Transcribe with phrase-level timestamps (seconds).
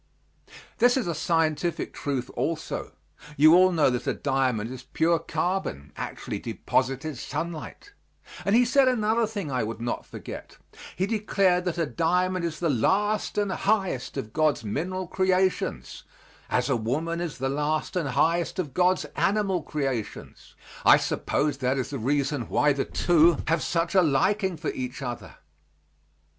[0.79, 2.93] This is a scientific truth also.
[3.37, 7.93] You all know that a diamond is pure carbon, actually deposited sunlight
[8.43, 10.57] and he said another thing I would not forget:
[10.95, 16.03] he declared that a diamond is the last and highest of God's mineral creations,
[16.49, 20.55] as a woman is the last and highest of God's animal creations.
[20.83, 25.03] I suppose that is the reason why the two have such a liking for each
[25.03, 25.35] other.